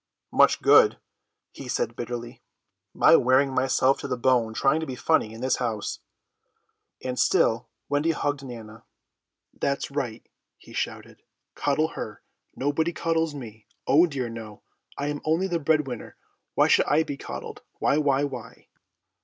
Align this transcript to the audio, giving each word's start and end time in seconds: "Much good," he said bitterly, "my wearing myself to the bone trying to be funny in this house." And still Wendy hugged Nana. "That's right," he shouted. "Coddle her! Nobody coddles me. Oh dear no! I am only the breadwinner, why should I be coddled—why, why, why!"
"Much 0.31 0.63
good," 0.63 0.97
he 1.51 1.67
said 1.67 1.95
bitterly, 1.95 2.41
"my 2.91 3.15
wearing 3.15 3.53
myself 3.53 3.99
to 3.99 4.07
the 4.07 4.17
bone 4.17 4.51
trying 4.51 4.79
to 4.79 4.87
be 4.87 4.95
funny 4.95 5.31
in 5.31 5.41
this 5.41 5.57
house." 5.57 5.99
And 7.03 7.19
still 7.19 7.69
Wendy 7.87 8.09
hugged 8.09 8.41
Nana. 8.43 8.83
"That's 9.53 9.91
right," 9.91 10.27
he 10.57 10.73
shouted. 10.73 11.21
"Coddle 11.53 11.89
her! 11.89 12.23
Nobody 12.55 12.93
coddles 12.93 13.35
me. 13.35 13.67
Oh 13.85 14.07
dear 14.07 14.27
no! 14.27 14.63
I 14.97 15.05
am 15.05 15.21
only 15.23 15.45
the 15.45 15.59
breadwinner, 15.59 16.15
why 16.55 16.67
should 16.67 16.87
I 16.87 17.03
be 17.03 17.15
coddled—why, 17.15 17.97
why, 17.99 18.23
why!" 18.23 18.69